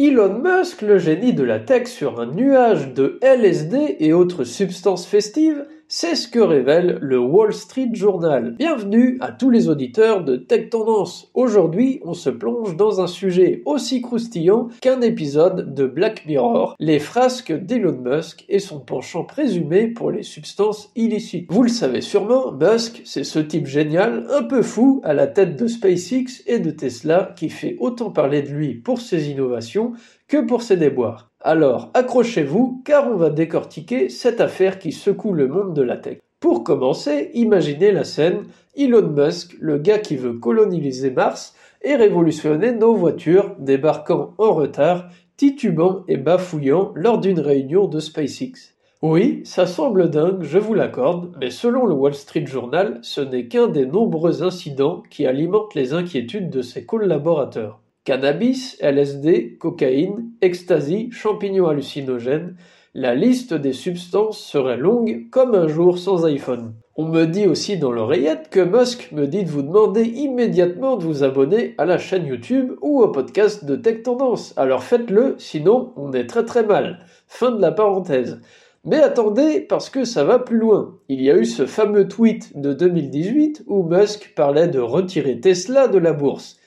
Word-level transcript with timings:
Elon 0.00 0.38
Musk, 0.44 0.82
le 0.82 0.98
génie 0.98 1.32
de 1.32 1.42
la 1.42 1.58
tech 1.58 1.88
sur 1.88 2.20
un 2.20 2.26
nuage 2.26 2.94
de 2.94 3.18
LSD 3.20 3.96
et 3.98 4.12
autres 4.12 4.44
substances 4.44 5.04
festives, 5.04 5.66
c'est 5.90 6.16
ce 6.16 6.28
que 6.28 6.38
révèle 6.38 6.98
le 7.00 7.18
Wall 7.18 7.54
Street 7.54 7.88
Journal. 7.94 8.54
Bienvenue 8.58 9.16
à 9.20 9.32
tous 9.32 9.48
les 9.48 9.70
auditeurs 9.70 10.22
de 10.22 10.36
Tech 10.36 10.68
Tendance. 10.68 11.30
Aujourd'hui, 11.32 12.00
on 12.04 12.12
se 12.12 12.28
plonge 12.28 12.76
dans 12.76 13.00
un 13.00 13.06
sujet 13.06 13.62
aussi 13.64 14.02
croustillant 14.02 14.68
qu'un 14.82 15.00
épisode 15.00 15.72
de 15.74 15.86
Black 15.86 16.26
Mirror, 16.26 16.76
les 16.78 16.98
frasques 16.98 17.54
d'Elon 17.54 17.96
Musk 18.04 18.44
et 18.50 18.58
son 18.58 18.80
penchant 18.80 19.24
présumé 19.24 19.88
pour 19.88 20.10
les 20.10 20.22
substances 20.22 20.92
illicites. 20.94 21.50
Vous 21.50 21.62
le 21.62 21.70
savez 21.70 22.02
sûrement, 22.02 22.52
Musk, 22.52 23.00
c'est 23.06 23.24
ce 23.24 23.38
type 23.38 23.66
génial, 23.66 24.26
un 24.30 24.42
peu 24.42 24.60
fou, 24.60 25.00
à 25.04 25.14
la 25.14 25.26
tête 25.26 25.56
de 25.56 25.66
SpaceX 25.66 26.42
et 26.46 26.58
de 26.58 26.70
Tesla, 26.70 27.32
qui 27.34 27.48
fait 27.48 27.76
autant 27.80 28.10
parler 28.10 28.42
de 28.42 28.50
lui 28.50 28.74
pour 28.74 29.00
ses 29.00 29.30
innovations 29.30 29.94
que 30.28 30.36
pour 30.36 30.62
ses 30.62 30.76
déboires. 30.76 31.30
Alors 31.40 31.90
accrochez-vous 31.94 32.82
car 32.84 33.10
on 33.10 33.16
va 33.16 33.30
décortiquer 33.30 34.08
cette 34.08 34.40
affaire 34.40 34.78
qui 34.78 34.92
secoue 34.92 35.32
le 35.32 35.48
monde 35.48 35.74
de 35.74 35.82
la 35.82 35.96
tech. 35.96 36.18
Pour 36.40 36.62
commencer, 36.62 37.30
imaginez 37.34 37.90
la 37.90 38.04
scène, 38.04 38.44
Elon 38.76 39.08
Musk, 39.08 39.56
le 39.58 39.78
gars 39.78 39.98
qui 39.98 40.16
veut 40.16 40.34
coloniser 40.34 41.10
Mars 41.10 41.56
et 41.82 41.96
révolutionner 41.96 42.72
nos 42.72 42.94
voitures, 42.94 43.56
débarquant 43.58 44.34
en 44.38 44.54
retard, 44.54 45.08
titubant 45.36 46.04
et 46.06 46.16
bafouillant 46.16 46.92
lors 46.94 47.18
d'une 47.18 47.40
réunion 47.40 47.86
de 47.86 47.98
SpaceX. 47.98 48.74
Oui, 49.02 49.42
ça 49.44 49.66
semble 49.66 50.10
dingue, 50.10 50.42
je 50.42 50.58
vous 50.58 50.74
l'accorde, 50.74 51.32
mais 51.40 51.50
selon 51.50 51.86
le 51.86 51.94
Wall 51.94 52.14
Street 52.14 52.46
Journal, 52.46 52.98
ce 53.02 53.20
n'est 53.20 53.46
qu'un 53.46 53.68
des 53.68 53.86
nombreux 53.86 54.42
incidents 54.42 55.02
qui 55.08 55.26
alimentent 55.26 55.74
les 55.76 55.92
inquiétudes 55.92 56.50
de 56.50 56.62
ses 56.62 56.84
collaborateurs. 56.84 57.80
Cannabis, 58.08 58.78
LSD, 58.80 59.58
cocaïne, 59.58 60.30
ecstasy, 60.40 61.10
champignons 61.12 61.68
hallucinogènes, 61.68 62.56
la 62.94 63.14
liste 63.14 63.52
des 63.52 63.74
substances 63.74 64.38
serait 64.38 64.78
longue 64.78 65.28
comme 65.30 65.54
un 65.54 65.68
jour 65.68 65.98
sans 65.98 66.24
iPhone. 66.24 66.72
On 66.96 67.04
me 67.04 67.26
dit 67.26 67.46
aussi 67.46 67.76
dans 67.76 67.92
l'oreillette 67.92 68.48
que 68.48 68.60
Musk 68.60 69.12
me 69.12 69.26
dit 69.26 69.44
de 69.44 69.50
vous 69.50 69.60
demander 69.60 70.04
immédiatement 70.04 70.96
de 70.96 71.04
vous 71.04 71.22
abonner 71.22 71.74
à 71.76 71.84
la 71.84 71.98
chaîne 71.98 72.24
YouTube 72.24 72.76
ou 72.80 73.02
au 73.02 73.08
podcast 73.08 73.66
de 73.66 73.76
Tech 73.76 74.04
Tendance. 74.04 74.54
Alors 74.56 74.84
faites-le, 74.84 75.34
sinon 75.36 75.92
on 75.96 76.14
est 76.14 76.28
très 76.28 76.46
très 76.46 76.64
mal. 76.64 77.00
Fin 77.26 77.50
de 77.50 77.60
la 77.60 77.72
parenthèse. 77.72 78.40
Mais 78.86 79.02
attendez, 79.02 79.60
parce 79.60 79.90
que 79.90 80.04
ça 80.04 80.24
va 80.24 80.38
plus 80.38 80.56
loin. 80.56 80.96
Il 81.10 81.20
y 81.20 81.30
a 81.30 81.36
eu 81.36 81.44
ce 81.44 81.66
fameux 81.66 82.08
tweet 82.08 82.58
de 82.58 82.72
2018 82.72 83.64
où 83.66 83.82
Musk 83.82 84.32
parlait 84.34 84.68
de 84.68 84.80
retirer 84.80 85.40
Tesla 85.40 85.88
de 85.88 85.98
la 85.98 86.14
bourse 86.14 86.57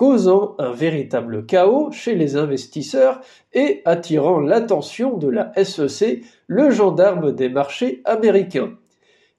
causant 0.00 0.54
un 0.58 0.72
véritable 0.72 1.44
chaos 1.44 1.90
chez 1.92 2.14
les 2.14 2.34
investisseurs 2.34 3.20
et 3.52 3.82
attirant 3.84 4.40
l'attention 4.40 5.18
de 5.18 5.28
la 5.28 5.52
SEC, 5.62 6.24
le 6.46 6.70
gendarme 6.70 7.32
des 7.32 7.50
marchés 7.50 8.00
américains. 8.06 8.78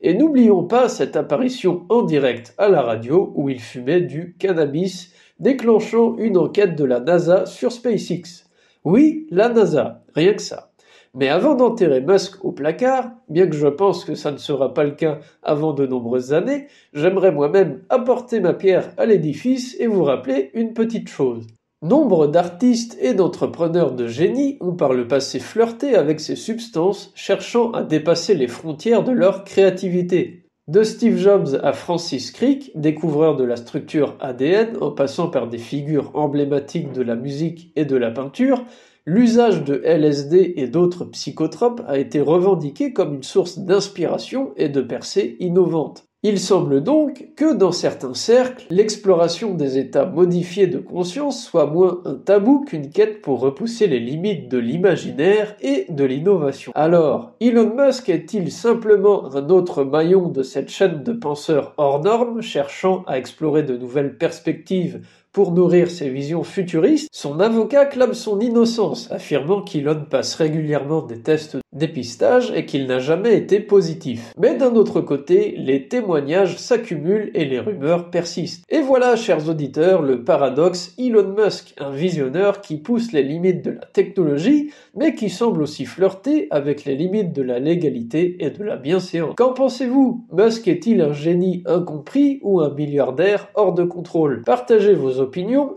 Et 0.01 0.13
n'oublions 0.13 0.63
pas 0.63 0.87
cette 0.87 1.15
apparition 1.15 1.87
en 1.89 2.03
direct 2.03 2.53
à 2.59 2.69
la 2.69 2.83
radio 2.83 3.33
où 3.33 3.49
il 3.49 3.59
fumait 3.59 4.01
du 4.01 4.35
cannabis, 4.37 5.11
déclenchant 5.39 6.15
une 6.19 6.37
enquête 6.37 6.75
de 6.75 6.85
la 6.85 6.99
NASA 6.99 7.47
sur 7.47 7.71
SpaceX. 7.71 8.45
Oui, 8.83 9.25
la 9.31 9.49
NASA, 9.49 10.03
rien 10.13 10.35
que 10.35 10.43
ça. 10.43 10.70
Mais 11.13 11.27
avant 11.27 11.55
d'enterrer 11.55 11.99
Musk 11.99 12.43
au 12.45 12.53
placard, 12.53 13.11
bien 13.27 13.47
que 13.47 13.55
je 13.55 13.67
pense 13.67 14.05
que 14.05 14.15
ça 14.15 14.31
ne 14.31 14.37
sera 14.37 14.73
pas 14.73 14.85
le 14.85 14.91
cas 14.91 15.19
avant 15.43 15.73
de 15.73 15.85
nombreuses 15.85 16.33
années, 16.33 16.67
j'aimerais 16.93 17.33
moi-même 17.33 17.81
apporter 17.89 18.39
ma 18.39 18.53
pierre 18.53 18.93
à 18.97 19.05
l'édifice 19.05 19.75
et 19.79 19.87
vous 19.87 20.03
rappeler 20.03 20.51
une 20.53 20.73
petite 20.73 21.09
chose. 21.09 21.47
Nombre 21.83 22.27
d'artistes 22.27 22.97
et 23.01 23.13
d'entrepreneurs 23.13 23.93
de 23.93 24.07
génie 24.07 24.57
ont 24.61 24.75
par 24.75 24.93
le 24.93 25.07
passé 25.07 25.39
flirté 25.39 25.95
avec 25.95 26.19
ces 26.19 26.35
substances, 26.35 27.11
cherchant 27.15 27.71
à 27.71 27.83
dépasser 27.83 28.35
les 28.35 28.47
frontières 28.47 29.03
de 29.03 29.11
leur 29.11 29.43
créativité. 29.43 30.45
De 30.67 30.83
Steve 30.83 31.17
Jobs 31.17 31.59
à 31.63 31.73
Francis 31.73 32.31
Crick, 32.31 32.71
découvreur 32.75 33.35
de 33.35 33.44
la 33.44 33.55
structure 33.55 34.16
ADN, 34.19 34.77
en 34.79 34.91
passant 34.91 35.27
par 35.27 35.47
des 35.47 35.57
figures 35.57 36.11
emblématiques 36.13 36.94
de 36.94 37.01
la 37.01 37.16
musique 37.16 37.73
et 37.75 37.83
de 37.83 37.97
la 37.97 38.11
peinture, 38.11 38.63
L'usage 39.07 39.63
de 39.63 39.81
LSD 39.84 40.53
et 40.57 40.67
d'autres 40.67 41.06
psychotropes 41.06 41.81
a 41.88 41.97
été 41.97 42.22
revendiqué 42.22 42.94
comme 42.94 43.16
une 43.16 43.23
source 43.23 43.57
d'inspiration 43.57 44.51
et 44.57 44.69
de 44.69 44.79
percées 44.79 45.38
innovantes. 45.39 46.06
Il 46.22 46.39
semble 46.39 46.84
donc 46.84 47.29
que 47.35 47.51
dans 47.51 47.72
certains 47.72 48.13
cercles, 48.13 48.67
l'exploration 48.69 49.56
des 49.56 49.79
états 49.79 50.06
modifiés 50.06 50.67
de 50.67 50.78
conscience 50.78 51.44
soit 51.44 51.66
moins 51.66 52.00
un 52.06 52.13
tabou 52.13 52.63
qu'une 52.63 52.91
quête 52.91 53.23
pour 53.23 53.39
repousser 53.39 53.88
les 53.88 54.00
limites 54.00 54.47
de 54.47 54.59
l'imaginaire 54.59 55.56
et 55.62 55.88
de 55.89 56.03
l'innovation. 56.03 56.72
Alors, 56.75 57.31
Elon 57.41 57.73
Musk 57.75 58.07
est-il 58.07 58.51
simplement 58.51 59.33
un 59.33 59.50
autre 59.50 59.83
maillon 59.83 60.28
de 60.28 60.44
cette 60.44 60.69
chaîne 60.69 61.01
de 61.01 61.13
penseurs 61.13 61.73
hors 61.78 62.03
normes 62.03 62.44
cherchant 62.44 63.03
à 63.07 63.18
explorer 63.18 63.63
de 63.63 63.75
nouvelles 63.75 64.19
perspectives 64.19 65.01
pour 65.31 65.52
nourrir 65.52 65.90
ses 65.90 66.09
visions 66.09 66.44
futuristes, 66.44 67.09
son 67.12 67.40
avocat 67.40 67.86
clame 67.86 68.14
son 68.14 68.40
innocence, 68.40 69.12
affirmant 69.12 69.62
qu'Elon 69.62 70.06
passe 70.09 70.36
régulièrement 70.36 71.02
des 71.02 71.19
tests 71.19 71.58
dépistage 71.74 72.52
et 72.53 72.66
qu'il 72.66 72.86
n'a 72.88 73.00
jamais 73.00 73.38
été 73.38 73.59
positif. 73.59 74.34
Mais 74.38 74.56
d'un 74.56 74.75
autre 74.75 75.02
côté, 75.02 75.56
les 75.58 75.88
témoignages 75.88 76.58
s'accumulent 76.58 77.31
et 77.34 77.46
les 77.46 77.59
rumeurs 77.59 78.09
persistent. 78.09 78.66
Et 78.69 78.81
voilà, 78.81 79.16
chers 79.16 79.47
auditeurs, 79.47 80.02
le 80.02 80.24
paradoxe 80.24 80.94
Elon 80.97 81.34
Musk, 81.38 81.74
un 81.80 81.92
visionneur 81.92 82.62
qui 82.62 82.78
pousse 82.78 83.13
les 83.13 83.24
limites 83.24 83.63
de 83.63 83.72
la 83.72 83.86
technologie, 83.94 84.72
mais 84.96 85.16
qui 85.16 85.30
semble 85.30 85.62
aussi 85.62 85.86
flirter 85.86 86.48
avec 86.52 86.84
les 86.84 86.96
limites 86.96 87.34
de 87.34 87.42
la 87.42 87.59
légalité 87.59 88.38
et 88.40 88.50
de 88.50 88.63
la 88.63 88.75
bienséance. 88.75 89.36
Qu'en 89.38 89.53
pensez-vous? 89.53 90.25
Musk 90.34 90.68
est-il 90.68 91.02
un 91.02 91.13
génie 91.13 91.63
incompris 91.66 92.40
ou 92.42 92.59
un 92.59 92.74
milliardaire 92.74 93.48
hors 93.56 93.74
de 93.74 93.84
contrôle? 93.84 94.44
Partagez 94.44 94.94
vos 94.94 95.20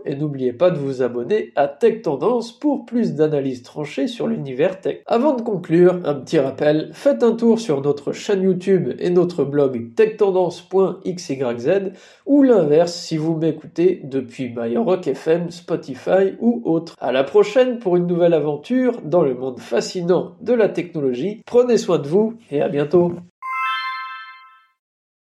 et 0.05 0.15
n'oubliez 0.15 0.53
pas 0.53 0.71
de 0.71 0.77
vous 0.77 1.01
abonner 1.01 1.51
à 1.55 1.67
Tech 1.67 2.01
Tendance 2.01 2.51
pour 2.57 2.85
plus 2.85 3.13
d'analyses 3.13 3.63
tranchées 3.63 4.07
sur 4.07 4.27
l'univers 4.27 4.79
tech. 4.81 5.01
Avant 5.05 5.35
de 5.35 5.41
conclure, 5.41 5.99
un 6.05 6.15
petit 6.15 6.39
rappel, 6.39 6.89
faites 6.93 7.23
un 7.23 7.33
tour 7.33 7.59
sur 7.59 7.81
notre 7.81 8.11
chaîne 8.11 8.43
YouTube 8.43 8.93
et 8.99 9.09
notre 9.09 9.43
blog 9.43 9.93
techtendance.xyz 9.95 11.91
ou 12.25 12.43
l'inverse 12.43 12.93
si 12.93 13.17
vous 13.17 13.35
m'écoutez 13.35 14.01
depuis 14.03 14.53
MyRock 14.55 15.07
FM, 15.07 15.49
Spotify 15.51 16.35
ou 16.39 16.61
autre. 16.65 16.95
À 16.99 17.11
la 17.11 17.23
prochaine 17.23 17.79
pour 17.79 17.95
une 17.95 18.07
nouvelle 18.07 18.33
aventure 18.33 19.01
dans 19.03 19.21
le 19.21 19.35
monde 19.35 19.59
fascinant 19.59 20.35
de 20.41 20.53
la 20.53 20.69
technologie. 20.69 21.41
Prenez 21.45 21.77
soin 21.77 21.99
de 21.99 22.07
vous 22.07 22.33
et 22.51 22.61
à 22.61 22.69
bientôt. 22.69 23.13